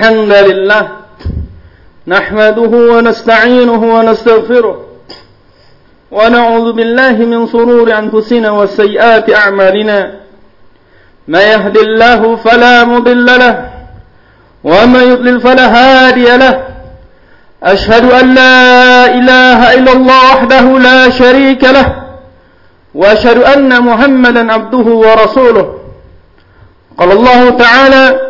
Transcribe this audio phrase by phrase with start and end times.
[0.00, 0.88] الحمد لله.
[2.08, 4.84] نحمده ونستعينه ونستغفره.
[6.10, 10.14] ونعوذ بالله من سرور أنفسنا وسيئات أعمالنا.
[11.28, 13.70] ما يهد الله فلا مضل له.
[14.64, 16.64] وما يضلل فلا هادي له.
[17.62, 21.88] أشهد أن لا إله إلا الله وحده لا شريك له.
[22.94, 25.78] وأشهد أن محمدا عبده ورسوله.
[26.98, 28.29] قال الله تعالى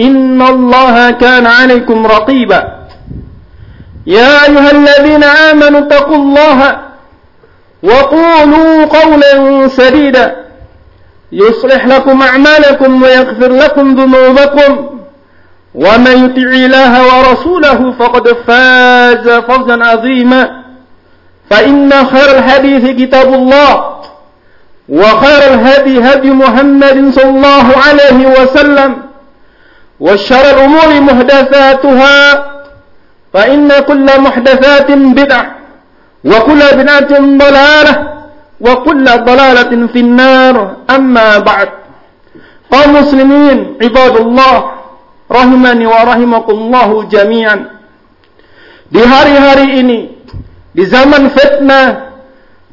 [0.00, 2.78] إن الله كان عليكم رقيبا.
[4.06, 6.78] يا أيها الذين آمنوا اتقوا الله
[7.82, 10.36] وقولوا قولا سديدا.
[11.32, 14.98] يصلح لكم أعمالكم ويغفر لكم ذنوبكم.
[15.74, 20.62] ومن يطع الله ورسوله فقد فاز فوزا عظيما.
[21.50, 23.98] فإن خير الحديث كتاب الله
[24.88, 29.07] وخير الهدي هدي محمد صلى الله عليه وسلم.
[29.99, 32.17] وشر الأمور محدثاتها
[33.33, 35.45] فإن كل محدثات بدعة
[36.25, 37.11] وكل بدعة
[37.43, 37.93] ضلالة
[38.61, 40.55] وكل ضلالة في النار
[40.89, 41.69] أما بعد
[42.71, 44.73] قوم مسلمين عباد الله
[45.33, 47.73] rahimani wa rahimakumullahu jami'an
[48.93, 49.99] di hari-hari ini
[50.75, 52.13] di zaman fitnah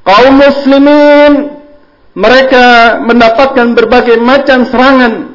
[0.05, 1.57] kaum muslimin
[2.13, 5.34] mereka mendapatkan berbagai macam serangan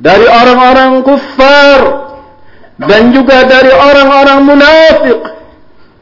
[0.00, 1.80] dari orang-orang kufar.
[2.76, 5.20] Dan juga dari orang-orang munafik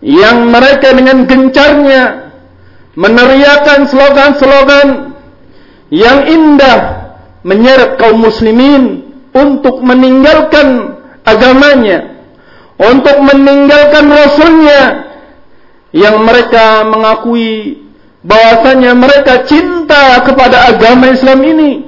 [0.02, 2.34] yang mereka dengan gencarnya
[2.98, 4.88] meneriakan slogan-slogan
[5.94, 6.78] yang indah
[7.46, 12.14] menyeret kaum muslimin untuk meninggalkan agamanya
[12.78, 14.82] untuk meninggalkan rasulnya
[15.94, 17.86] yang mereka mengakui
[18.24, 21.83] bahwasanya mereka cinta kepada agama Islam ini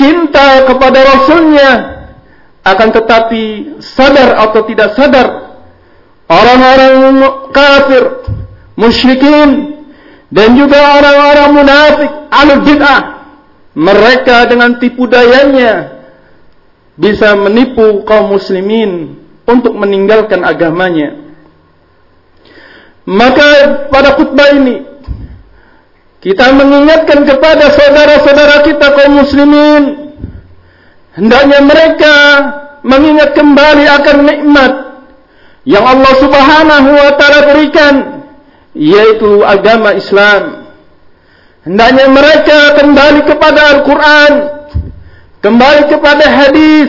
[0.00, 1.70] cinta kepada Rasulnya
[2.64, 3.44] akan tetapi
[3.84, 5.28] sadar atau tidak sadar
[6.24, 7.20] orang-orang
[7.52, 8.04] kafir
[8.80, 9.76] musyrikin
[10.32, 13.00] dan juga orang-orang munafik alul bid'ah
[13.76, 16.00] mereka dengan tipu dayanya
[16.96, 21.16] bisa menipu kaum muslimin untuk meninggalkan agamanya.
[23.08, 23.48] Maka
[23.88, 24.89] pada khutbah ini
[26.20, 29.84] kita mengingatkan kepada saudara-saudara kita kaum muslimin
[31.16, 32.16] hendaknya mereka
[32.84, 34.72] mengingat kembali akan nikmat
[35.64, 37.94] yang Allah Subhanahu wa taala berikan
[38.72, 40.72] yaitu agama Islam.
[41.60, 44.32] Hendaknya mereka kembali kepada Al-Qur'an,
[45.44, 46.88] kembali kepada hadis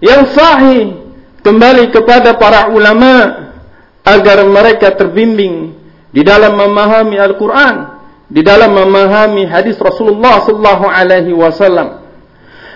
[0.00, 1.12] yang sahih,
[1.44, 3.52] kembali kepada para ulama
[4.00, 5.76] agar mereka terbimbing
[6.08, 7.91] di dalam memahami Al-Qur'an
[8.32, 12.00] di dalam memahami hadis Rasulullah sallallahu alaihi wasallam.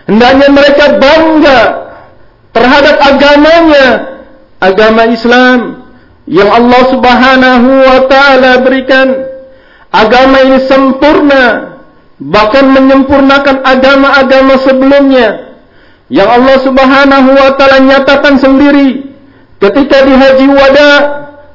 [0.04, 1.60] Hendaknya mereka bangga
[2.52, 3.86] terhadap agamanya,
[4.60, 5.88] agama Islam
[6.28, 9.08] yang Allah Subhanahu wa taala berikan.
[9.88, 11.78] Agama ini sempurna,
[12.20, 15.56] bahkan menyempurnakan agama-agama sebelumnya.
[16.12, 19.08] Yang Allah Subhanahu wa taala nyatakan sendiri
[19.56, 20.92] ketika di haji wada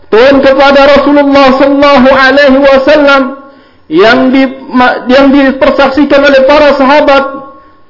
[0.10, 3.41] turun kepada Rasulullah sallallahu alaihi wasallam
[3.92, 4.48] yang di
[5.12, 7.24] yang dipersaksikan oleh para sahabat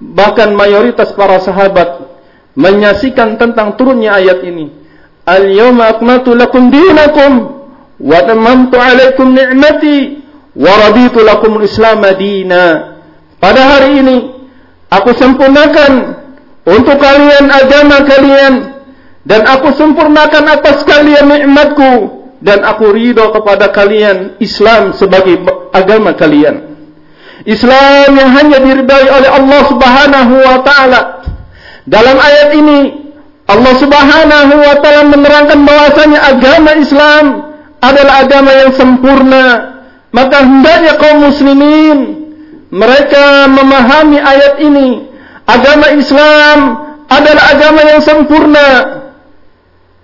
[0.02, 2.10] bahkan mayoritas para sahabat
[2.58, 4.74] menyaksikan tentang turunnya ayat ini.
[5.30, 7.62] Al-yawma akmaltu lakum dinakum
[8.02, 10.26] wa tamamtu alaikum ni'mati
[10.58, 12.98] wa raditu lakum al-islam dina.
[13.38, 14.18] Pada hari ini
[14.90, 16.18] aku sempurnakan
[16.66, 18.54] untuk kalian agama kalian
[19.22, 26.74] dan aku sempurnakan atas kalian nikmatku dan aku ridho kepada kalian Islam sebagai agama kalian.
[27.46, 31.02] Islam yang hanya diridai oleh Allah Subhanahu wa taala.
[31.86, 32.80] Dalam ayat ini
[33.46, 37.26] Allah Subhanahu wa taala menerangkan bahwasanya agama Islam
[37.82, 39.46] adalah agama yang sempurna.
[40.12, 41.98] Maka hendaknya kaum muslimin
[42.74, 44.90] mereka memahami ayat ini.
[45.46, 46.58] Agama Islam
[47.06, 48.68] adalah agama yang sempurna.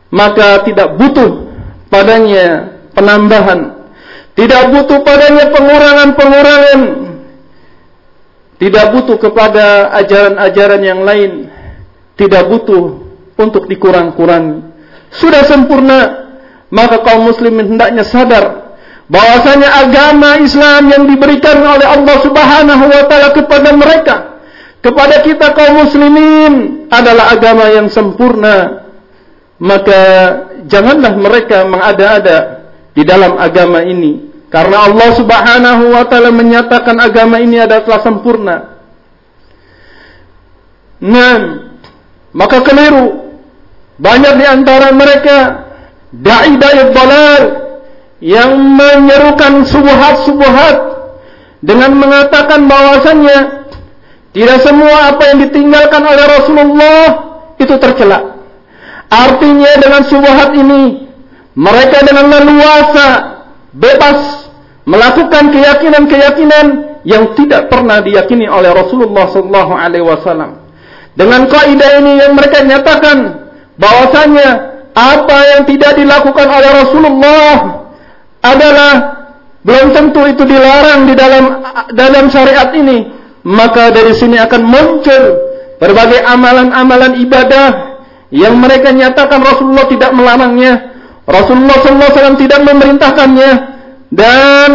[0.10, 1.47] Maka tidak butuh
[1.88, 3.90] padanya penambahan,
[4.38, 6.82] tidak butuh padanya pengurangan-pengurangan,
[8.58, 11.32] tidak butuh kepada ajaran-ajaran yang lain,
[12.18, 13.06] tidak butuh
[13.38, 14.66] untuk dikurang-kurangi.
[15.14, 16.00] sudah sempurna,
[16.68, 18.76] maka kaum muslimin hendaknya sadar
[19.08, 24.16] bahwasanya agama Islam yang diberikan oleh Allah Subhanahu wa taala kepada mereka,
[24.84, 26.54] kepada kita kaum muslimin
[26.92, 28.87] adalah agama yang sempurna.
[29.58, 30.02] Maka
[30.70, 37.60] janganlah mereka mengada-ada di dalam agama ini karena Allah Subhanahu wa taala menyatakan agama ini
[37.60, 38.80] adalah sempurna.
[41.04, 41.38] Nah,
[42.32, 43.38] maka keliru
[43.98, 45.38] banyak di antara mereka
[46.14, 47.44] dai-dai dalal
[48.24, 50.76] yang menyerukan subuhat-subuhat
[51.62, 53.68] dengan mengatakan bahwasannya
[54.32, 57.06] tidak semua apa yang ditinggalkan oleh Rasulullah
[57.58, 58.37] itu tercela.
[59.08, 61.08] Artinya dengan subuhat ini
[61.56, 63.08] mereka dengan leluasa
[63.72, 64.52] bebas
[64.84, 66.66] melakukan keyakinan-keyakinan
[67.08, 70.60] yang tidak pernah diyakini oleh Rasulullah sallallahu alaihi wasallam.
[71.16, 73.48] Dengan kaidah ini yang mereka nyatakan
[73.80, 74.48] bahwasanya
[74.92, 77.56] apa yang tidak dilakukan oleh Rasulullah
[78.44, 78.94] adalah
[79.66, 81.44] belum tentu itu dilarang di dalam
[81.96, 83.12] dalam syariat ini,
[83.44, 85.24] maka dari sini akan muncul
[85.82, 87.97] berbagai amalan-amalan ibadah
[88.34, 93.52] yang mereka nyatakan Rasulullah tidak melarangnya, Rasulullah SAW tidak memerintahkannya
[94.12, 94.72] dan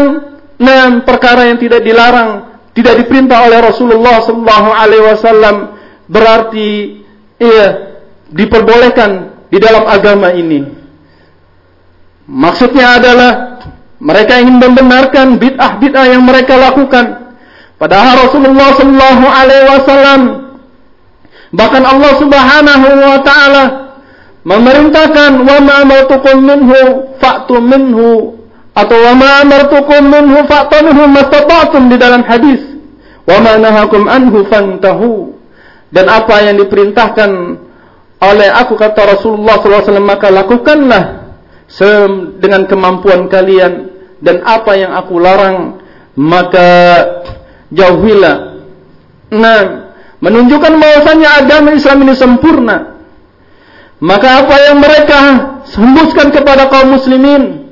[1.05, 5.57] perkara yang tidak dilarang, tidak diperintah oleh Rasulullah SAW
[6.09, 7.01] berarti
[7.41, 7.69] iya
[8.33, 9.11] diperbolehkan
[9.53, 10.65] di dalam agama ini.
[12.25, 13.33] Maksudnya adalah
[14.01, 17.37] mereka ingin membenarkan bid'ah-bid'ah yang mereka lakukan.
[17.77, 20.21] Padahal Rasulullah sallallahu alaihi wasallam
[21.53, 23.65] bahkan Allah Subhanahu wa taala
[24.43, 26.81] memerintahkan wa ma amartukum minhu
[27.23, 32.61] fa'tu minhu atau wa ma amartukum minhu fa'tu minhu mastata'tum di dalam hadis.
[33.23, 35.37] Wa ma nahakum anhu fantahu.
[35.93, 37.31] Dan apa yang diperintahkan
[38.23, 41.37] oleh aku kata Rasulullah SAW maka lakukanlah
[42.41, 43.93] dengan kemampuan kalian.
[44.23, 45.83] Dan apa yang aku larang
[46.17, 46.71] maka
[47.75, 48.37] jauhilah.
[49.33, 49.82] Nah,
[50.23, 52.77] menunjukkan bahwasanya agama Islam ini sempurna.
[54.03, 55.21] Maka apa yang mereka
[55.71, 57.71] sembuskan kepada kaum muslimin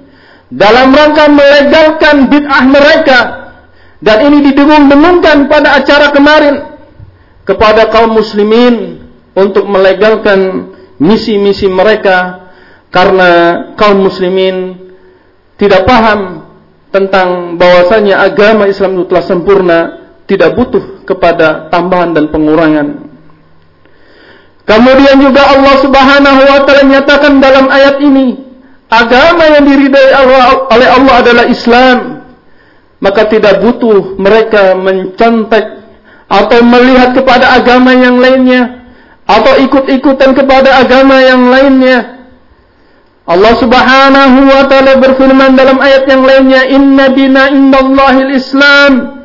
[0.50, 3.19] dalam rangka melegalkan bid'ah mereka
[4.02, 6.79] dan ini didengung-dengungkan pada acara kemarin
[7.47, 10.70] kepada kaum muslimin untuk melegalkan
[11.02, 12.50] misi-misi mereka
[12.94, 13.31] karena
[13.75, 14.91] kaum muslimin
[15.58, 16.50] tidak paham
[16.91, 19.79] tentang bahwasanya agama Islam itu telah sempurna,
[20.31, 23.11] tidak butuh kepada tambahan dan pengurangan.
[24.62, 28.38] Kemudian juga Allah Subhanahu wa taala nyatakan dalam ayat ini,
[28.87, 31.99] agama yang diridai Allah, oleh Allah adalah Islam.
[33.03, 35.82] Maka tidak butuh mereka mencontek
[36.31, 38.87] atau melihat kepada agama yang lainnya
[39.26, 42.29] atau ikut-ikutan kepada agama yang lainnya.
[43.26, 49.19] Allah Subhanahu wa taala berfirman dalam ayat yang lainnya, "Inna dina indallahil Islam."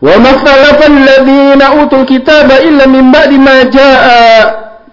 [0.00, 4.32] Wa ma ikhtalafa alladhina utul kitaba illa min ba'di ma jaa'a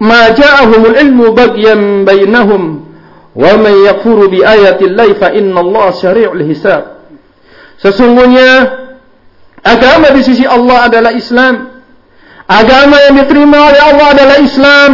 [0.04, 2.84] ma ja'ahumul ilmu baghyan bainahum.
[3.32, 7.08] Wa man yakfuru bi ayati llahi fa inna Allah syari'ul hisab.
[7.80, 8.84] Sesungguhnya
[9.68, 11.84] Agama di sisi Allah adalah Islam.
[12.48, 14.92] Agama yang diterima oleh Allah adalah Islam.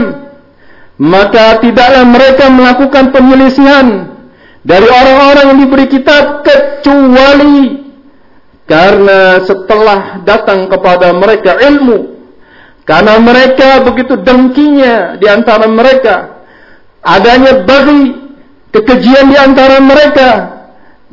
[0.98, 4.14] Maka tidaklah mereka melakukan penyelisihan
[4.66, 7.83] dari orang-orang yang diberi kitab kecuali
[8.64, 12.14] karena setelah datang kepada mereka ilmu
[12.84, 16.44] karena mereka begitu dengkinya di antara mereka
[17.04, 18.16] adanya bagi
[18.72, 20.30] kekejian di antara mereka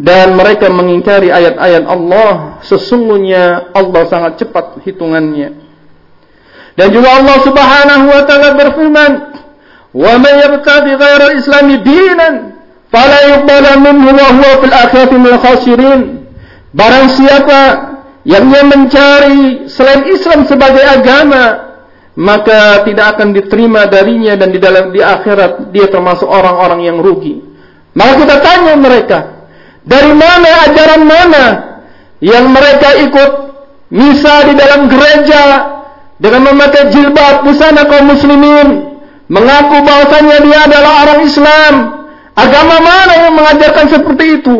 [0.00, 5.61] dan mereka mengingkari ayat-ayat Allah sesungguhnya Allah sangat cepat hitungannya.
[6.75, 9.12] Dan juga Allah Subhanahu wa taala berfirman
[9.92, 12.35] wa may yabtaghi ghayra al-islam dinan
[12.88, 16.00] fala yuqbal minhu wa huwa fil akhirati minal khasirin
[16.71, 17.61] barang siapa
[18.27, 21.73] yang dia mencari selain Islam sebagai agama
[22.21, 27.41] maka tidak akan diterima darinya dan di dalam di akhirat dia termasuk orang-orang yang rugi
[27.97, 29.19] maka kita tanya mereka
[29.83, 31.45] dari mana ajaran mana
[32.21, 33.31] yang mereka ikut
[33.91, 35.43] misa di dalam gereja
[36.21, 38.91] dengan memakai jilbab di sana kaum muslimin
[39.31, 41.75] mengaku bahwasanya dia adalah orang Islam.
[42.35, 44.57] Agama mana yang mengajarkan seperti itu?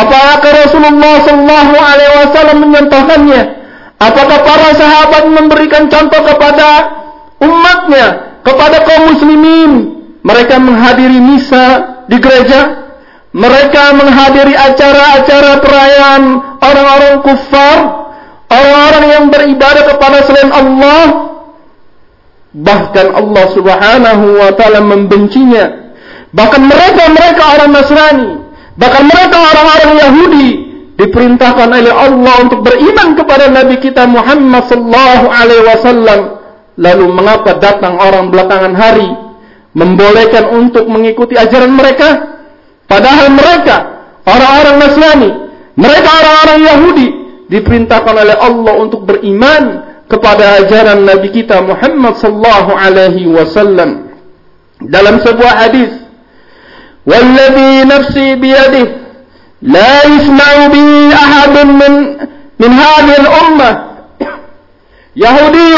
[0.00, 3.42] Apakah Rasulullah Shallallahu Alaihi Wasallam menyontohkannya?
[4.00, 6.68] Apakah para sahabat memberikan contoh kepada
[7.44, 8.06] umatnya,
[8.40, 9.72] kepada kaum muslimin?
[10.20, 11.66] Mereka menghadiri misa
[12.08, 12.92] di gereja,
[13.32, 16.22] mereka menghadiri acara-acara perayaan
[16.60, 17.76] orang-orang kufar,
[18.52, 21.04] orang-orang yang beribadah kepada selain Allah.
[22.50, 25.80] Bahkan Allah Subhanahu wa taala membencinya
[26.30, 28.30] Bahkan mereka-mereka orang Nasrani,
[28.80, 30.48] bahkan mereka orang-orang Yahudi
[30.96, 36.20] diperintahkan oleh Allah untuk beriman kepada Nabi kita Muhammad sallallahu alaihi wasallam.
[36.80, 39.08] Lalu mengapa datang orang belakangan hari
[39.76, 42.40] membolehkan untuk mengikuti ajaran mereka?
[42.88, 43.76] Padahal mereka
[44.24, 45.30] orang-orang Nasrani,
[45.76, 47.08] mereka orang-orang Yahudi
[47.52, 49.62] diperintahkan oleh Allah untuk beriman
[50.08, 54.08] kepada ajaran Nabi kita Muhammad sallallahu alaihi wasallam.
[54.80, 55.99] Dalam sebuah hadis
[57.10, 58.86] والذي نفسي بيده
[59.62, 62.16] لا يسمع به أحد من,
[62.60, 63.84] من هذه الأمة.
[65.16, 65.74] يهودي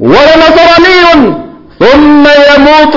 [0.00, 1.34] ولا نصراني
[1.80, 2.94] ثم يموت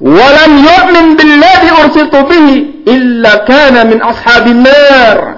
[0.00, 5.34] ولم يؤمن بالذي أرسلت به إلا كان من أصحاب النار.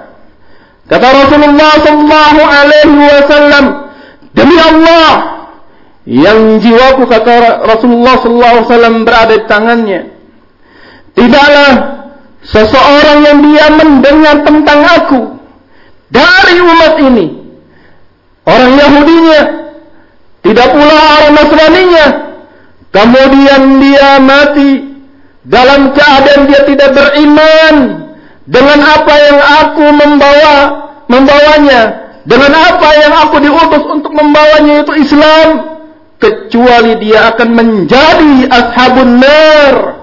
[0.91, 3.81] كتب رسول الله صلى الله عليه وسلم
[4.37, 5.23] demi الله.
[6.07, 10.12] ينجواك كتب رسول الله صلى الله عليه وسلم di التغنية
[11.13, 11.71] Tidaklah
[12.43, 15.21] seseorang yang dia mendengar tentang aku
[16.09, 17.25] dari umat ini.
[18.43, 19.41] Orang Yahudinya,
[20.43, 22.07] tidak pula orang Nasraninya.
[22.93, 24.93] Kemudian dia mati
[25.47, 27.75] dalam keadaan dia tidak beriman
[28.45, 30.55] dengan apa yang aku membawa
[31.07, 31.81] membawanya
[32.23, 35.47] dengan apa yang aku diutus untuk membawanya itu Islam
[36.19, 40.02] kecuali dia akan menjadi ashabun nar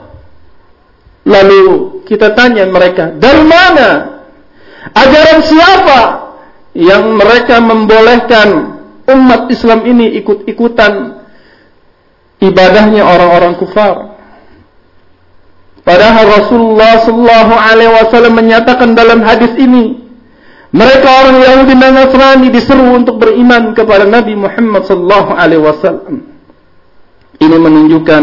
[1.25, 1.63] Lalu
[2.09, 3.89] kita tanya mereka, dari mana?
[4.97, 6.01] Ajaran siapa
[6.73, 8.49] yang mereka membolehkan
[9.05, 11.21] umat Islam ini ikut-ikutan
[12.41, 14.17] ibadahnya orang-orang kufar?
[15.85, 20.01] Padahal Rasulullah sallallahu alaihi wasallam menyatakan dalam hadis ini,
[20.71, 26.31] mereka orang Yahudi dan Nasrani diseru untuk beriman kepada Nabi Muhammad sallallahu alaihi wasallam.
[27.41, 28.23] Ini menunjukkan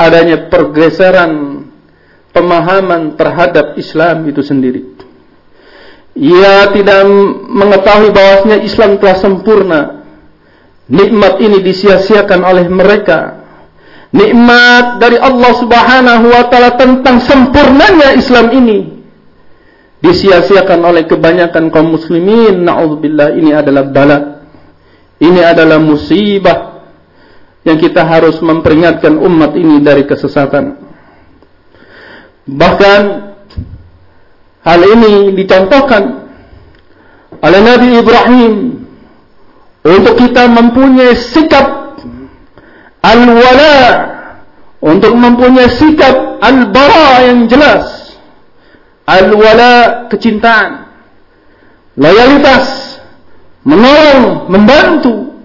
[0.00, 1.59] adanya pergeseran
[2.30, 4.82] pemahaman terhadap Islam itu sendiri.
[6.18, 7.06] Ia tidak
[7.48, 9.80] mengetahui bahwasanya Islam telah sempurna.
[10.90, 13.38] Nikmat ini disia-siakan oleh mereka.
[14.10, 19.00] Nikmat dari Allah Subhanahu wa taala tentang sempurnanya Islam ini
[20.02, 22.66] disia-siakan oleh kebanyakan kaum muslimin.
[22.66, 24.18] Nauzubillah ini adalah bala.
[25.20, 26.80] Ini adalah musibah
[27.62, 30.79] yang kita harus memperingatkan umat ini dari kesesatan.
[32.50, 33.00] Bahkan
[34.66, 36.26] hal ini dicontohkan
[37.38, 38.54] oleh Nabi Ibrahim
[39.86, 41.94] untuk kita mempunyai sikap
[43.06, 43.78] al-wala
[44.82, 48.18] untuk mempunyai sikap al-bara yang jelas.
[49.06, 50.90] Al-wala kecintaan
[51.98, 52.98] loyalitas
[53.62, 55.38] menolong membantu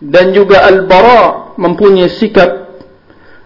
[0.00, 2.80] dan juga al-bara mempunyai sikap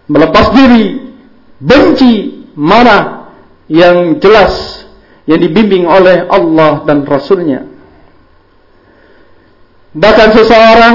[0.06, 1.14] melepas diri
[1.58, 3.34] benci marah
[3.66, 4.84] yang jelas
[5.24, 7.64] yang dibimbing oleh Allah dan Rasulnya.
[9.94, 10.94] Bahkan seseorang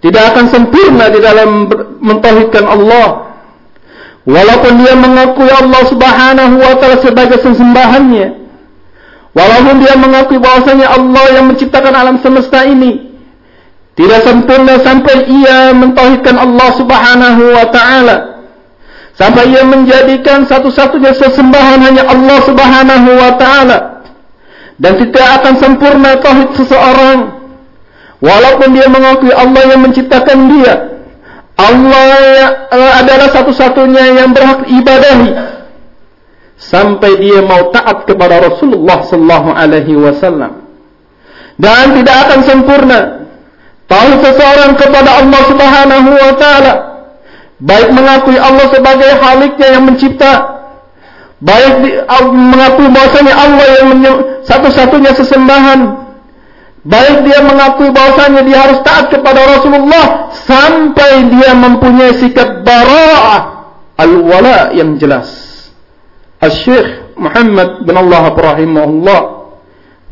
[0.00, 1.68] tidak akan sempurna di dalam
[2.00, 3.36] mentauhidkan Allah.
[4.22, 8.38] Walaupun dia mengakui Allah subhanahu wa ta'ala sebagai sesembahannya.
[9.34, 13.12] Walaupun dia mengakui bahwasanya Allah yang menciptakan alam semesta ini.
[13.92, 18.31] Tidak sempurna sampai ia mentauhidkan Allah subhanahu wa ta'ala
[19.16, 23.78] sampai ia menjadikan satu-satunya sesembahan hanya Allah Subhanahu wa taala.
[24.80, 27.18] Dan tidak akan sempurna tauhid seseorang.
[28.22, 30.74] Walaupun dia mengakui Allah yang menciptakan dia
[31.58, 32.66] Allah
[33.04, 35.30] adalah satu-satunya yang berhak ibadahi.
[36.56, 40.62] Sampai dia mau taat kepada Rasulullah sallallahu alaihi wasallam.
[41.60, 43.00] Dan tidak akan sempurna
[43.86, 46.91] tauhid seseorang kepada Allah Subhanahu wa taala
[47.62, 50.32] baik mengakui Allah sebagai Haliknya yang mencipta,
[51.38, 53.90] baik mengakui bahwasanya Allah yang
[54.42, 55.80] satu-satunya sesembahan,
[56.82, 63.40] baik dia mengakui bahwasanya dia harus taat kepada Rasulullah sampai dia mempunyai sikap bara'ah
[64.02, 65.30] al-wala yang jelas.
[66.42, 69.20] Al-Syekh Muhammad bin Allah rahimahullah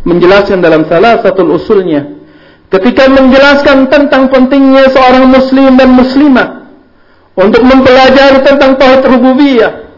[0.06, 2.22] menjelaskan dalam salah satu usulnya
[2.70, 6.59] ketika menjelaskan tentang pentingnya seorang muslim dan muslimah
[7.38, 9.90] untuk mempelajari tentang tauhid rububiyah,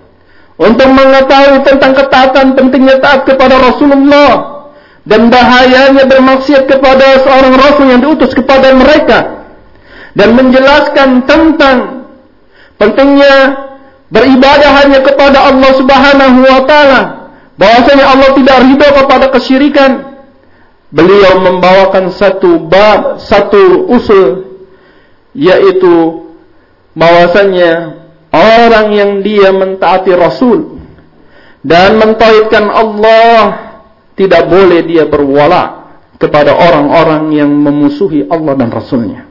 [0.60, 4.52] untuk mengetahui tentang ketaatan pentingnya taat kepada Rasulullah.
[5.02, 9.50] Dan bahayanya bermaksiat kepada seorang rasul yang diutus kepada mereka.
[10.14, 12.06] Dan menjelaskan tentang
[12.78, 13.34] pentingnya
[14.14, 17.00] beribadah hanya kepada Allah Subhanahu wa taala.
[17.58, 19.90] Bahwasanya Allah tidak ridho kepada kesyirikan.
[20.94, 24.54] Beliau membawakan satu bab satu usul
[25.34, 26.21] yaitu
[26.92, 27.72] bahwasanya
[28.32, 30.80] orang yang dia mentaati Rasul
[31.62, 33.40] dan mentauhidkan Allah
[34.16, 39.26] tidak boleh dia berwala kepada orang-orang yang memusuhi Allah dan Rasulnya.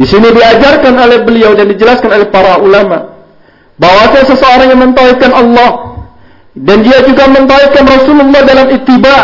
[0.00, 3.20] Di sini diajarkan oleh beliau dan dijelaskan oleh para ulama
[3.76, 6.00] bahwa seseorang yang mentauhidkan Allah
[6.56, 9.16] dan dia juga mentauhidkan Rasulullah dalam ittiba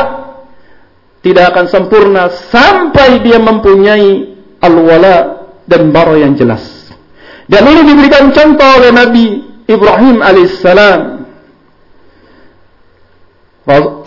[1.25, 6.76] tidak akan sempurna sampai dia mempunyai al-wala dan bara yang jelas.
[7.52, 9.26] Dan ini diberikan contoh oleh Nabi
[9.68, 11.02] Ibrahim alaihissalam.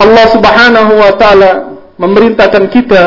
[0.01, 1.51] Allah Subhanahu wa taala
[1.95, 3.03] memerintahkan kita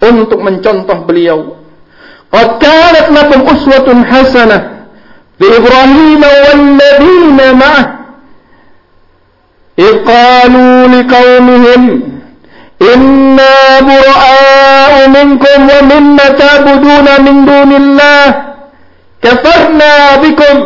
[0.00, 1.56] untuk mencontoh beliau.
[2.30, 4.86] Qad kanat lakum uswatun hasanah
[5.40, 8.00] bi Ibrahim wal ladina ma'ah.
[9.80, 11.82] إذ قالوا لقومهم
[12.82, 18.24] إنا براء منكم ومما تعبدون من دون الله
[19.24, 20.56] كفرنا بكم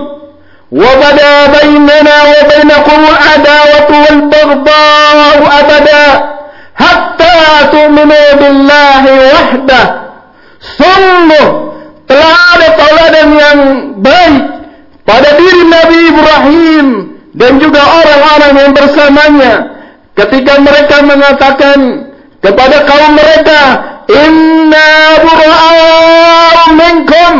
[0.72, 6.06] وبدا بيننا وبينكم العداوة والبغضاء أبدا
[6.76, 7.34] حتى
[7.72, 9.02] تؤمنوا بالله
[9.32, 9.84] وحده
[10.80, 11.46] sungguh
[12.08, 13.58] telah ada tauladan yang
[14.00, 14.44] baik
[15.04, 16.86] pada diri Nabi Ibrahim
[17.36, 19.52] dan juga orang-orang yang bersamanya
[20.16, 21.78] ketika mereka mengatakan
[22.40, 23.60] kepada kaum mereka
[24.08, 24.90] inna
[25.20, 27.32] bura'u minkum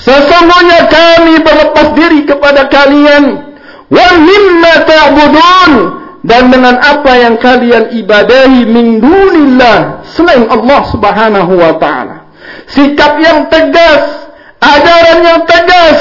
[0.00, 3.52] Sesungguhnya kami berlepas diri kepada kalian.
[3.92, 5.72] Wa mimma ta'budun.
[6.20, 10.04] Dan dengan apa yang kalian ibadahi min dunillah.
[10.12, 12.28] Selain Allah subhanahu wa ta'ala.
[12.72, 14.28] Sikap yang tegas.
[14.60, 15.98] Ajaran yang tegas.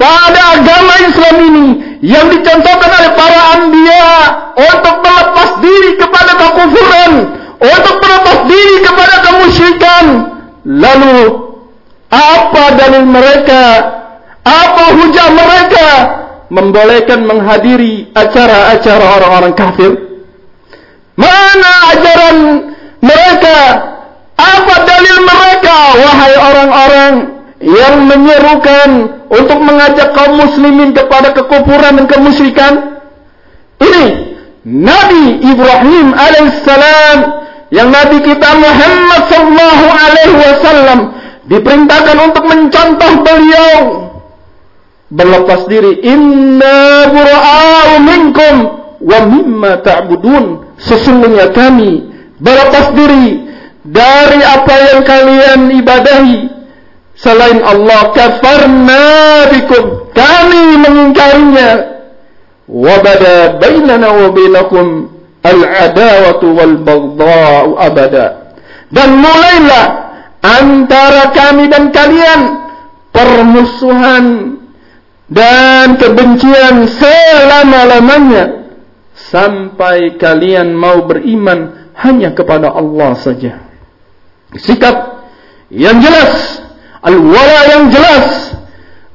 [0.00, 1.68] Pada agama Islam ini.
[2.00, 4.12] Yang dicontohkan oleh para anbiya.
[4.56, 7.12] Untuk melepas diri kepada kekufuran.
[7.60, 10.04] Untuk melepas diri kepada kemusyrikan.
[10.62, 11.51] Lalu
[12.12, 13.64] apa dalil mereka?
[14.44, 15.88] Apa hujah mereka
[16.52, 19.92] membolehkan menghadiri acara-acara orang-orang kafir?
[21.16, 22.36] Mana ajaran
[23.00, 23.58] mereka?
[24.36, 25.76] Apa dalil mereka?
[25.96, 27.12] Wahai orang-orang
[27.62, 28.90] yang menyerukan
[29.32, 32.72] untuk mengajak kaum muslimin kepada kekufuran dan kemusyrikan.
[33.78, 34.04] Ini
[34.66, 37.18] Nabi Ibrahim alaihissalam
[37.72, 40.98] yang Nabi kita Muhammad sallallahu alaihi wasallam
[41.52, 43.80] diperintahkan untuk mencontoh beliau.
[45.12, 46.00] Berlepas diri.
[46.08, 48.54] Inna bura'u minkum
[49.04, 50.72] wa mimma ta'budun.
[50.80, 52.08] Sesungguhnya kami
[52.40, 53.44] berlepas diri
[53.84, 56.40] dari apa yang kalian ibadahi.
[57.12, 59.04] Selain Allah kafarna
[59.52, 60.08] bikum.
[60.16, 61.70] Kami mengingkarinya.
[62.72, 65.12] Wa bada bainana wa bainakum
[65.44, 68.56] al-adawatu wal baghdha'u abada.
[68.88, 70.11] Dan mulailah
[70.42, 72.40] antara kami dan kalian
[73.14, 74.24] permusuhan
[75.30, 78.74] dan kebencian selama-lamanya
[79.32, 83.64] sampai kalian mau beriman hanya kepada Allah saja.
[84.52, 85.24] Sikap
[85.72, 86.60] yang jelas,
[87.00, 88.52] al-wala yang jelas,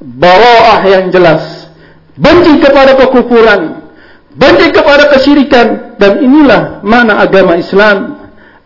[0.01, 1.69] bara'ah yang jelas,
[2.17, 3.93] benci kepada kekufuran,
[4.33, 8.17] benci kepada kesyirikan dan inilah mana agama Islam.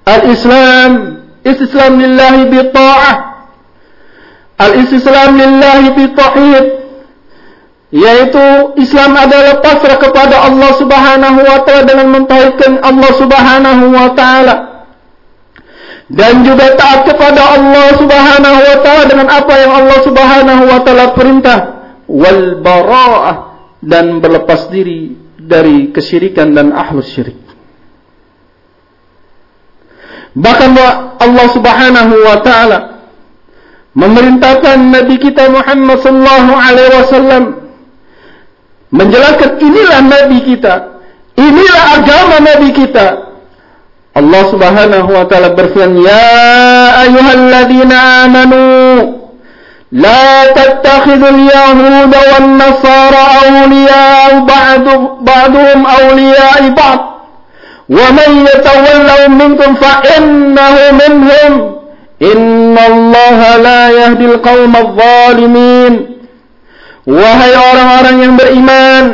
[0.07, 3.15] Al-Islam bi ta'ah.
[4.61, 6.65] Al-istislam lillahi bi tauhid.
[7.91, 8.45] Yaitu
[8.79, 14.55] Islam adalah pasrah kepada Allah Subhanahu wa taala dengan mentauhidkan Allah Subhanahu wa taala.
[16.07, 21.05] Dan juga taat kepada Allah Subhanahu wa taala dengan apa yang Allah Subhanahu wa taala
[21.11, 21.59] perintah.
[22.07, 23.35] Wal bara'ah.
[23.81, 27.50] Dan berlepas diri dari kesyirikan dan ahlus syirik
[30.36, 30.70] Bahkan
[31.16, 32.78] Allah Subhanahu wa taala
[33.96, 37.44] memerintahkan Nabi kita Muhammad sallallahu alaihi wasallam
[38.92, 40.74] menjelaskan inilah nabi kita,
[41.34, 43.06] inilah agama nabi kita.
[44.16, 46.28] Allah Subhanahu wa taala berfirman, "Ya
[47.04, 47.96] ayyuhalladzina
[48.28, 48.64] amanu
[49.92, 54.84] لا تتخذوا اليهود والنصارى أولياء بعض
[55.20, 57.09] بعضهم أولياء بعض
[57.90, 61.52] ومن يتولوا منكم فإنه منهم
[62.22, 65.94] إن الله لا يهدي القوم الظالمين
[67.06, 69.04] Wahai orang-orang yang beriman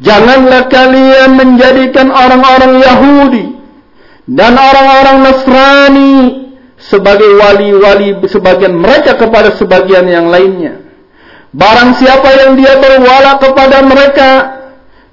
[0.00, 3.60] Janganlah kalian menjadikan orang-orang Yahudi
[4.24, 6.16] Dan orang-orang Nasrani
[6.80, 10.80] Sebagai wali-wali sebagian mereka kepada sebagian yang lainnya
[11.52, 14.30] Barang siapa yang dia berwala kepada mereka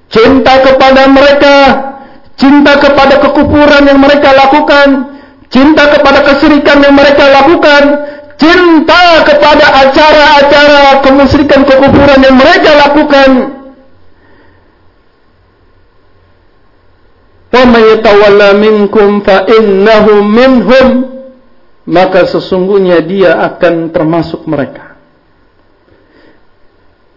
[0.08, 1.56] Cinta kepada mereka
[2.43, 4.89] cinta kepada kekufuran yang mereka lakukan,
[5.47, 7.83] cinta kepada kesyirikan yang mereka lakukan,
[8.35, 13.31] cinta kepada acara-acara kemusyrikan kekufuran yang mereka lakukan.
[17.93, 20.87] Yatawalla minkum fa innahu minhum
[21.85, 24.97] maka sesungguhnya dia akan termasuk mereka.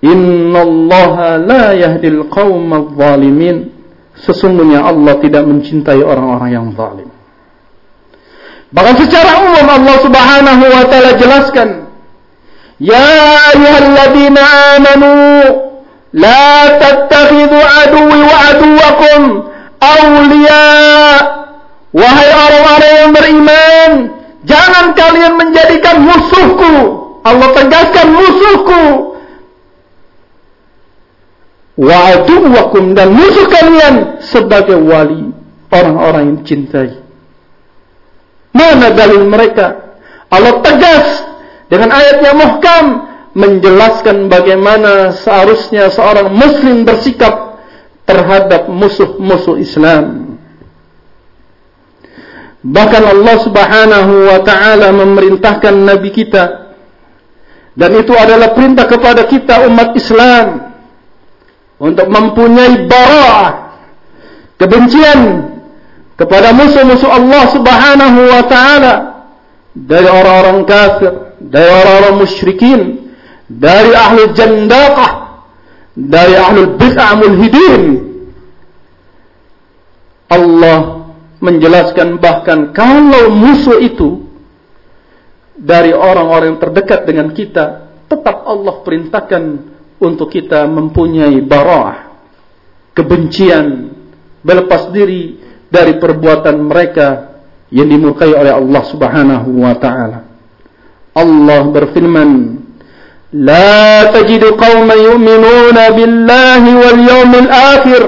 [0.04, 3.75] Innallaha la yahdil qaumadh zalimin.
[4.24, 7.12] Sesungguhnya Allah tidak mencintai orang-orang yang zalim.
[8.72, 11.70] Bahkan secara umum Allah Subhanahu wa taala jelaskan,
[12.80, 13.08] "Ya
[13.56, 14.44] ayyuhalladzina
[14.80, 15.14] amanu
[16.16, 19.22] la tattakhidhu aduwwi wa aduwwakum
[19.80, 20.68] awliya."
[21.96, 23.92] Wahai orang-orang yang beriman,
[24.44, 26.76] jangan kalian menjadikan musuhku.
[27.24, 29.15] Allah tegaskan musuhku.
[31.76, 35.36] Wa aduwwakum dan musuh kalian sebagai wali
[35.76, 37.04] orang-orang yang cintai.
[38.56, 40.00] Mana dalil mereka?
[40.32, 41.08] Allah tegas
[41.68, 42.86] dengan ayat yang muhkam
[43.36, 47.60] menjelaskan bagaimana seharusnya seorang muslim bersikap
[48.08, 50.40] terhadap musuh-musuh Islam.
[52.66, 56.74] Bahkan Allah Subhanahu wa taala memerintahkan nabi kita
[57.76, 60.75] dan itu adalah perintah kepada kita umat Islam
[61.80, 63.52] untuk mempunyai bara'ah
[64.56, 65.20] kebencian
[66.16, 68.94] kepada musuh-musuh Allah Subhanahu wa taala
[69.76, 71.12] dari orang-orang kafir,
[71.44, 72.82] dari orang-orang musyrikin,
[73.52, 75.12] dari ahli jandaqah,
[76.00, 77.84] dari ahli bid'ah mulhidin.
[80.32, 81.12] Allah
[81.44, 84.24] menjelaskan bahkan kalau musuh itu
[85.60, 92.16] dari orang-orang yang terdekat dengan kita, tetap Allah perintahkan untuk kita mempunyai barah,
[92.92, 93.96] kebencian,
[94.44, 95.40] berlepas diri
[95.72, 97.08] dari perbuatan mereka
[97.72, 100.20] yang dimurkai oleh Allah Subhanahu wa taala.
[101.16, 102.60] Allah berfirman,
[103.36, 108.04] "La tajidu qauman yu'minuna billahi wal yawmil akhir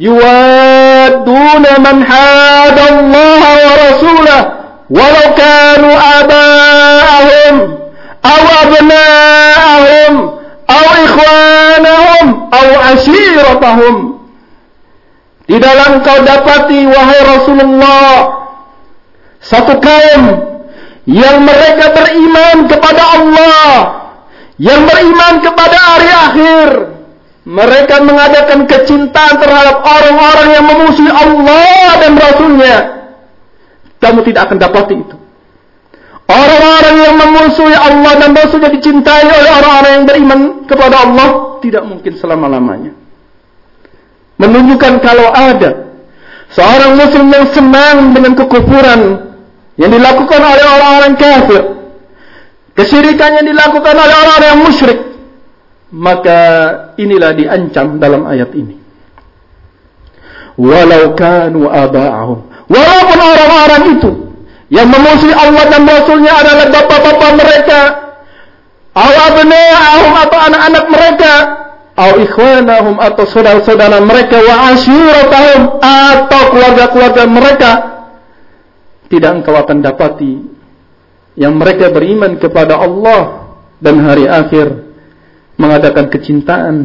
[0.00, 4.50] yuwadduna man hada Allah wa rasulahu
[4.90, 5.38] walau
[8.20, 10.14] aw abna'ahum
[10.70, 13.96] aw ikhwanahum aw ashiratahum."
[15.50, 18.14] Tidaklah engkau dapati wahai Rasulullah
[19.42, 20.24] satu kaum
[21.10, 23.68] yang mereka beriman kepada Allah,
[24.60, 26.68] yang beriman kepada hari akhir.
[27.40, 32.76] Mereka mengadakan kecintaan terhadap orang-orang yang memusuhi Allah dan Rasulnya.
[33.96, 35.16] Kamu tidak akan dapati itu.
[36.30, 40.40] Orang-orang yang memusuhi Allah dan Rasulnya dicintai oleh orang-orang yang beriman
[40.70, 42.94] kepada Allah tidak mungkin selama-lamanya
[44.40, 45.92] menunjukkan kalau ada
[46.48, 49.00] seorang muslim yang senang dengan kekufuran
[49.76, 51.62] yang dilakukan oleh orang-orang kafir,
[52.72, 55.00] kesyirikan yang dilakukan oleh orang-orang yang musyrik,
[55.92, 56.40] maka
[56.96, 58.76] inilah diancam dalam ayat ini.
[60.60, 62.38] Walau kanu aba'ahum.
[62.68, 64.10] Walaupun orang-orang itu
[64.70, 67.80] yang memusuhi Allah dan Rasulnya adalah bapak-bapak mereka,
[68.94, 71.32] awabna'ahum atau anak-anak mereka,
[71.98, 74.38] atau ikhwanahum atau saudara-saudara mereka.
[74.38, 77.70] Wa asyiratahum atau keluarga-keluarga mereka.
[79.10, 80.38] Tidak engkau akan dapati
[81.34, 83.50] yang mereka beriman kepada Allah
[83.82, 84.86] dan hari akhir
[85.58, 86.76] mengadakan kecintaan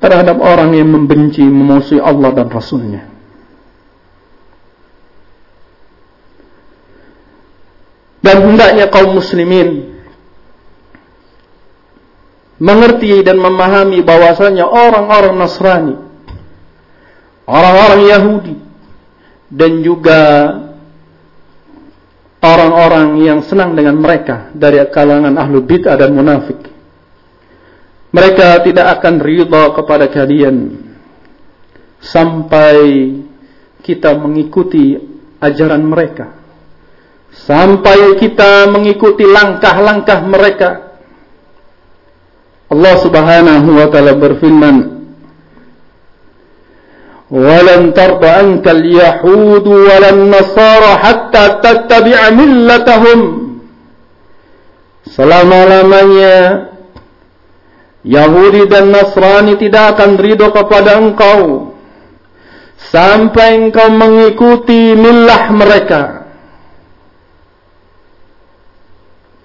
[0.00, 3.09] terhadap orang yang membenci memusuhi Allah dan Rasulnya.
[8.20, 9.96] Dan hendaknya kaum muslimin
[12.60, 15.96] mengerti dan memahami bahwasanya orang-orang Nasrani,
[17.48, 18.56] orang-orang Yahudi,
[19.48, 20.20] dan juga
[22.44, 26.60] orang-orang yang senang dengan mereka dari kalangan ahlu bid'ah dan munafik.
[28.10, 30.56] Mereka tidak akan ridha kepada kalian
[32.02, 32.76] sampai
[33.80, 34.98] kita mengikuti
[35.38, 36.39] ajaran mereka.
[37.30, 40.70] Sampai kita mengikuti langkah-langkah mereka
[42.70, 44.76] Allah Subhanahu wa taala berfirman
[47.30, 53.20] "Walan tarda anka al-yahud walan nasara hatta tattabi'a millatahum"
[55.10, 56.70] Selama-lamanya
[58.06, 61.74] Yahudi dan Nasrani tidak akan ridho kepada engkau
[62.88, 66.19] sampai engkau mengikuti milah mereka.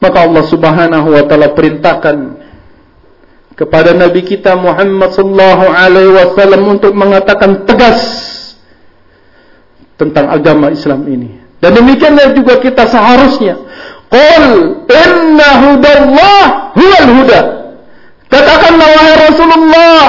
[0.06, 2.18] Maka Allah Subhanahu wa taala perintahkan
[3.58, 7.98] kepada Nabi kita Muhammad sallallahu alaihi wasallam untuk mengatakan tegas
[9.98, 11.42] tentang agama Islam ini.
[11.58, 13.58] Dan demikianlah juga kita seharusnya
[14.14, 14.46] Qul
[14.86, 16.42] inna hudallah
[16.78, 17.42] huwal huda.
[18.30, 20.02] Katakanlah wahai Rasulullah,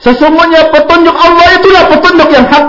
[0.00, 2.66] sesungguhnya petunjuk Allah itulah petunjuk yang hak.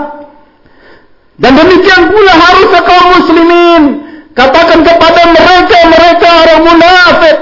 [1.40, 4.05] Dan demikian pula harusnya kaum muslimin
[4.36, 7.36] katakan kepada mereka mereka orang munafik,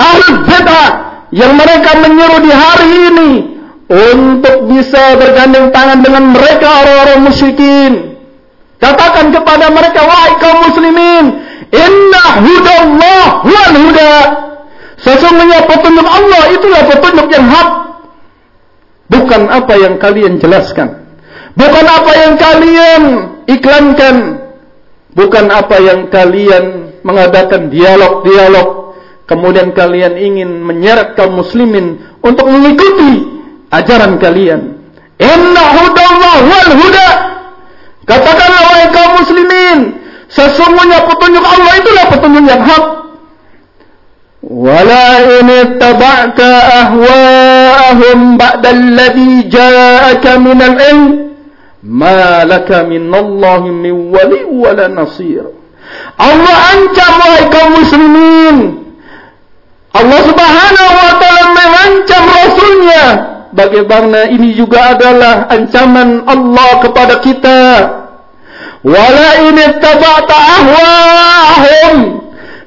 [0.00, 0.90] ahli bid'ah
[1.30, 3.30] yang mereka menyeru di hari ini
[3.90, 7.92] untuk bisa bergandeng tangan dengan mereka orang-orang musyrikin.
[8.80, 11.24] Katakan kepada mereka wahai kaum muslimin,
[11.68, 14.14] inna hudallah wal huda.
[15.00, 17.70] Sesungguhnya petunjuk Allah itulah petunjuk yang hak.
[19.10, 21.02] Bukan apa yang kalian jelaskan.
[21.58, 23.02] Bukan apa yang kalian
[23.50, 24.16] iklankan.
[25.10, 28.94] Bukan apa yang kalian mengadakan dialog-dialog.
[29.26, 33.30] Kemudian kalian ingin menyeret kaum muslimin untuk mengikuti
[33.70, 34.74] ajaran kalian.
[35.22, 37.10] Inna hudallah wal huda.
[38.10, 39.78] Katakanlah wahai kaum muslimin,
[40.26, 42.84] sesungguhnya petunjuk Allah itulah petunjuk yang hak.
[44.40, 46.50] Wala in ittaba'ta
[46.90, 51.29] ahwa'ahum ba'da alladhi ja'aka min al-ilm
[51.82, 55.44] ma laka min Allah min wali wala nasir.
[56.20, 58.56] Allah ancam wahai kaum muslimin.
[59.90, 63.04] Allah subhanahu wa ta'ala mengancam rasulnya.
[63.50, 67.62] Bagaimana ini juga adalah ancaman Allah kepada kita.
[68.86, 72.20] Wala ini tabata ahwahum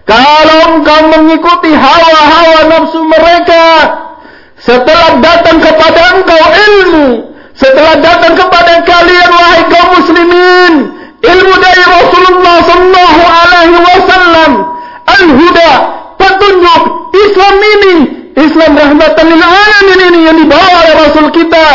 [0.03, 3.65] kalau engkau mengikuti hawa-hawa nafsu mereka
[4.59, 10.73] setelah datang kepada engkau ilmu setelah datang kepada kalian wahai kaum muslimin
[11.21, 14.51] ilmu dari Rasulullah sallallahu alaihi wasallam
[15.05, 15.71] al-huda
[16.17, 16.81] petunjuk
[17.13, 17.95] Islam ini
[18.33, 21.67] Islam rahmatan lil alamin ini yang dibawa oleh Rasul kita.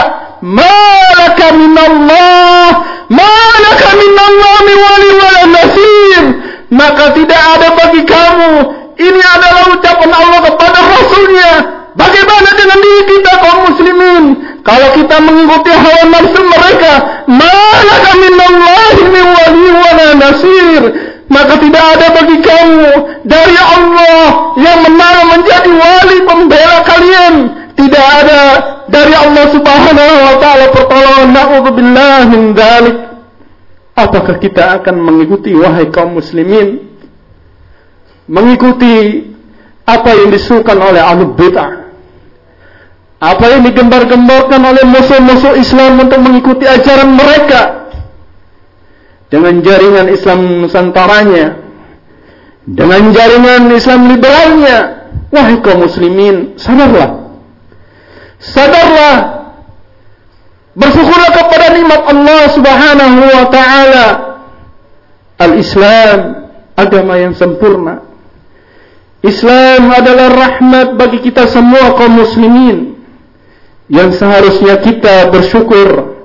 [0.42, 2.66] Malaka minallah
[3.10, 6.22] malaka minallah min wali wala nasir.
[6.68, 8.52] Maka tidak ada bagi kamu
[8.98, 11.50] ini adalah ucapan Allah kepada Rasulnya.
[11.94, 14.24] Bagaimana dengan diri kita kaum muslimin
[14.68, 16.92] kalau kita mengikuti hawa nafsu mereka,
[17.24, 18.28] mana kami
[19.16, 20.82] wali wala nasir.
[21.28, 22.88] Maka tidak ada bagi kamu
[23.24, 27.34] dari Allah yang menang menjadi wali pembela kalian.
[27.80, 28.42] Tidak ada
[28.92, 31.28] dari Allah Subhanahu wa taala pertolongan.
[31.32, 32.44] Nauzubillah min.
[33.96, 36.92] Apakah kita akan mengikuti wahai kaum muslimin?
[38.28, 39.24] Mengikuti
[39.88, 41.87] apa yang disukan oleh ahli bid'ah
[43.18, 47.90] apa yang digembar-gemborkan oleh musuh-musuh Islam untuk mengikuti ajaran mereka
[49.26, 51.46] dengan jaringan Islam Nusantaranya,
[52.62, 54.78] dengan jaringan Islam liberalnya.
[55.28, 57.36] Wahai kaum muslimin, sadarlah.
[58.38, 59.16] Sadarlah.
[60.78, 64.06] Bersyukurlah kepada nikmat Allah Subhanahu wa taala.
[65.42, 66.18] Al-Islam
[66.78, 68.06] agama yang sempurna.
[69.26, 72.87] Islam adalah rahmat bagi kita semua kaum muslimin
[73.88, 76.20] yang seharusnya kita bersyukur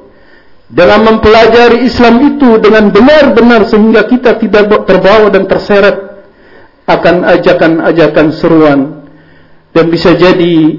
[0.67, 5.95] dalam mempelajari Islam itu dengan benar-benar sehingga kita tidak terbawa dan terseret
[6.84, 8.80] akan ajakan-ajakan seruan.
[9.73, 10.78] Dan bisa jadi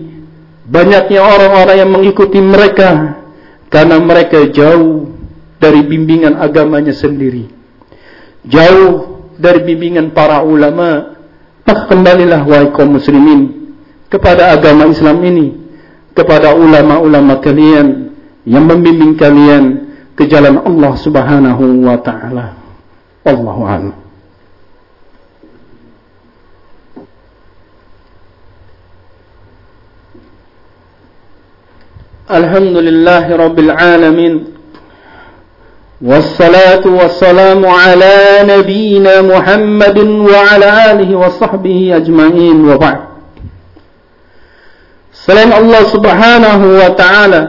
[0.69, 3.23] banyaknya orang-orang yang mengikuti mereka
[3.73, 5.11] karena mereka jauh
[5.59, 7.51] dari bimbingan agamanya sendiri.
[8.45, 11.17] Jauh dari bimbingan para ulama.
[11.65, 13.73] Maka kembalilah wahai kaum muslimin
[14.13, 15.64] kepada agama Islam ini
[16.14, 18.12] kepada ulama-ulama kalian
[18.44, 22.60] yang membimbing kalian ke jalan Allah Subhanahu wa taala.
[23.24, 24.10] Allahu a'lam.
[32.30, 34.34] الحمد لله رب العالمين
[36.02, 39.98] والصلاة والسلام على نبينا محمد
[40.30, 43.00] وعلى آله وصحبه أجمعين وبعد
[45.15, 47.43] Selain Allah subhanahu wa ta'ala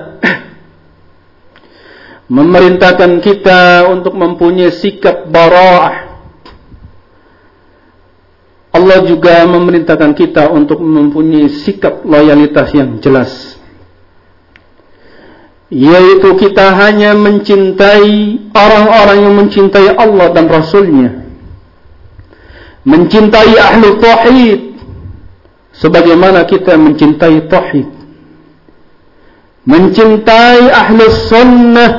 [2.25, 6.17] Memerintahkan kita untuk mempunyai sikap bara'ah.
[8.73, 13.29] Allah juga memerintahkan kita untuk mempunyai sikap loyalitas yang jelas.
[15.69, 21.29] Yaitu kita hanya mencintai orang-orang yang mencintai Allah dan Rasulnya.
[22.89, 24.59] Mencintai ahli tauhid
[25.79, 27.89] sebagaimana kita mencintai tauhid
[29.65, 31.91] mencintai ahli sunnah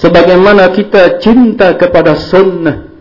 [0.00, 2.94] sebagaimana kita cinta kepada sunnah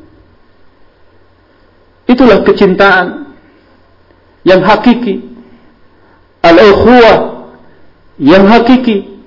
[2.07, 3.23] itulah kecintaan
[4.43, 5.23] yang hakiki.
[6.43, 7.47] Al-ukhuwah
[8.19, 9.23] yang hakiki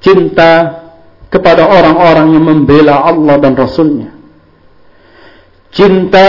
[0.00, 0.82] cinta
[1.28, 4.16] kepada orang-orang yang membela Allah dan Rasulnya.
[5.72, 6.28] Cinta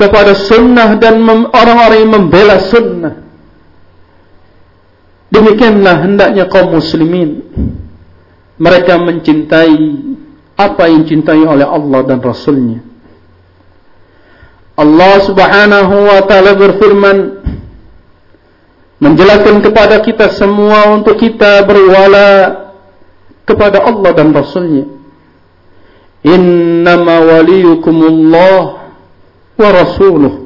[0.00, 1.20] kepada sunnah dan
[1.52, 3.20] orang-orang yang membela sunnah.
[5.28, 7.44] Demikianlah hendaknya kaum muslimin.
[8.56, 9.76] Mereka mencintai
[10.56, 12.80] apa yang cintai oleh Allah dan Rasulnya.
[14.76, 17.16] Allah subhanahu wa ta'ala berfirman
[19.00, 22.28] menjelaskan kepada kita semua untuk kita berwala
[23.48, 24.84] kepada Allah dan Rasulnya.
[26.20, 28.79] Innama waliyukumullah
[29.60, 30.38] ورسوله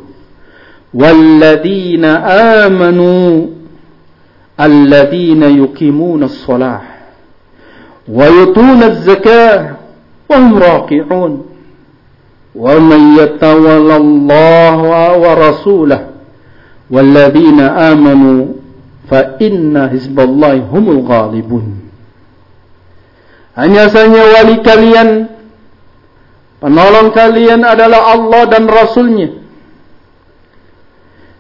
[0.94, 2.04] والذين
[2.64, 3.46] آمنوا
[4.60, 6.80] الذين يقيمون الصلاة
[8.08, 9.76] ويطون الزكاة
[10.30, 11.42] وهم راكعون
[12.54, 14.78] ومن يتولى الله
[15.18, 16.06] ورسوله
[16.90, 18.46] والذين آمنوا
[19.10, 21.84] فإن حزب الله هم الغالبون.
[23.54, 25.33] hanya saja wali kalian
[26.64, 29.36] Penolong kalian adalah Allah dan Rasulnya.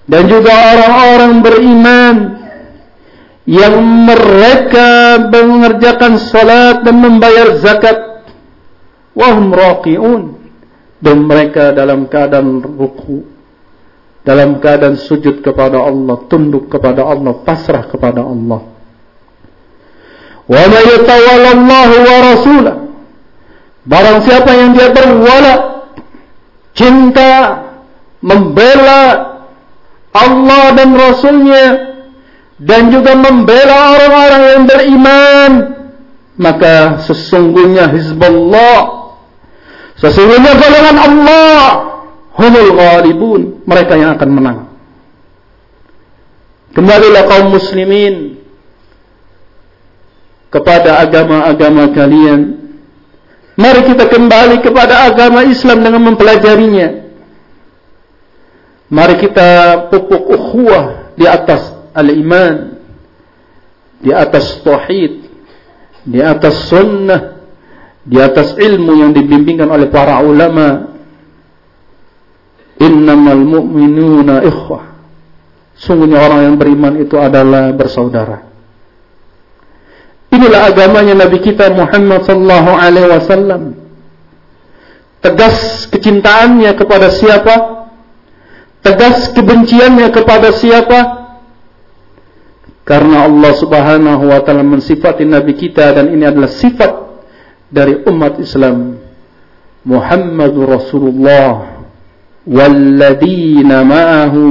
[0.04, 2.16] Dan juga orang-orang beriman
[3.48, 8.28] yang mereka mengerjakan salat dan membayar zakat.
[9.16, 10.44] Wahum raqi'un.
[11.00, 13.24] Dan mereka dalam keadaan ruku.
[14.28, 16.20] Dalam keadaan sujud kepada Allah.
[16.28, 17.32] Tunduk kepada Allah.
[17.40, 18.60] Pasrah kepada Allah.
[20.44, 20.64] Wa
[21.64, 22.83] ma wa rasulah.
[23.84, 25.84] Barang siapa yang dia berwala
[26.72, 27.32] cinta
[28.24, 29.04] membela
[30.16, 31.66] Allah dan Rasulnya
[32.56, 35.52] dan juga membela orang-orang yang beriman
[36.40, 39.12] maka sesungguhnya Hizbullah
[40.00, 41.60] sesungguhnya golongan Allah
[42.40, 44.58] humul ghalibun mereka yang akan menang.
[46.74, 48.42] Kembalilah kaum muslimin
[50.50, 52.63] kepada agama-agama kalian
[53.54, 57.06] Mari kita kembali kepada agama Islam dengan mempelajarinya.
[58.90, 59.50] Mari kita
[59.90, 62.82] pupuk ukhuwah di atas al-iman,
[64.02, 65.30] di atas tauhid,
[66.02, 67.38] di atas sunnah,
[68.02, 70.94] di atas ilmu yang dibimbingkan oleh para ulama.
[72.74, 74.98] Innamal mu'minuna ikhwah.
[75.78, 78.53] Sungguhnya orang yang beriman itu adalah bersaudara.
[80.34, 83.62] Inilah agamanya Nabi kita Muhammad sallallahu alaihi wasallam.
[85.22, 87.86] Tegas kecintaannya kepada siapa?
[88.84, 91.00] Tegas kebenciannya kepada siapa?
[92.84, 96.92] Karena Allah Subhanahu wa taala mensifati nabi kita dan ini adalah sifat
[97.72, 99.00] dari umat Islam.
[99.88, 101.80] Muhammadur Rasulullah
[102.44, 104.44] walladzina ma'ahu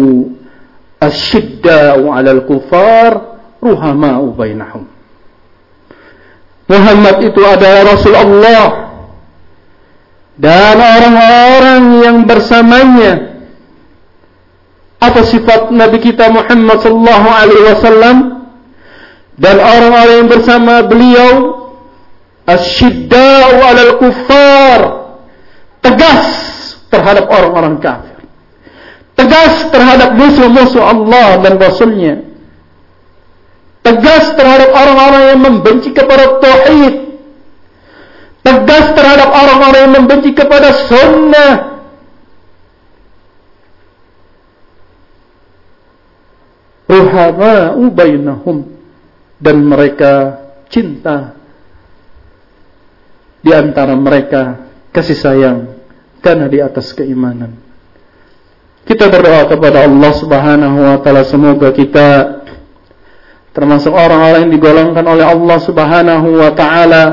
[0.98, 4.90] asyidda'u 'alal kufar ruhama'u bainahum.
[6.74, 8.84] Muhammad itu adalah Rasul Allah
[10.34, 13.34] dan orang-orang yang bersamanya
[15.04, 18.18] apa sifat Nabi kita Muhammad sallallahu alaihi wasallam?
[19.34, 21.32] Dan orang-orang yang bersama beliau
[22.48, 24.82] asyidda'u 'alal kuffar
[25.84, 26.24] tegas
[26.88, 28.24] terhadap orang-orang kafir.
[29.14, 32.33] Tegas terhadap musuh-musuh Allah dan Rasulnya
[33.84, 36.96] tegas terhadap orang-orang yang membenci kepada tauhid.
[38.44, 41.54] Tegas terhadap orang-orang yang membenci kepada sunnah.
[46.88, 48.58] Ruhama'u bainahum.
[49.44, 50.40] Dan mereka
[50.72, 51.36] cinta
[53.44, 55.60] di antara mereka kasih sayang
[56.24, 57.60] karena di atas keimanan.
[58.88, 61.28] Kita berdoa kepada Allah Subhanahu wa taala.
[61.28, 62.43] Semoga kita
[63.54, 67.04] termasuk orang-orang yang digolongkan oleh Allah Subhanahu wa taala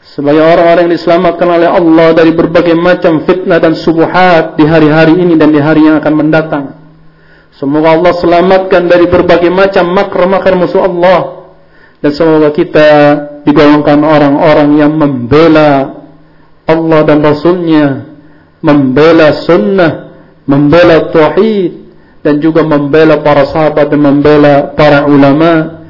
[0.00, 5.36] sebagai orang-orang yang diselamatkan oleh Allah dari berbagai macam fitnah dan subuhat di hari-hari ini
[5.36, 6.64] dan di hari yang akan mendatang.
[7.54, 11.50] Semoga Allah selamatkan dari berbagai macam makar-makar musuh Allah
[12.00, 12.88] dan semoga kita
[13.44, 15.98] digolongkan orang-orang yang membela
[16.68, 18.12] Allah dan Rasulnya,
[18.60, 20.14] membela sunnah,
[20.44, 21.87] membela tauhid,
[22.22, 25.82] dan juga membela para sahabat dan membela para ulama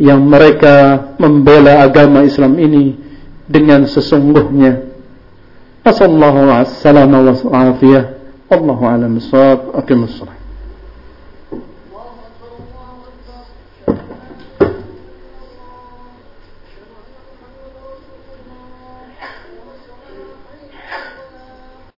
[0.00, 2.96] yang mereka membela agama Islam ini
[3.44, 4.88] dengan sesungguhnya.
[5.84, 8.18] Assalamualaikum warahmatullahi wabarakatuh.
[8.50, 9.78] Allahu a'lam bishawab.
[9.78, 10.39] Aqimus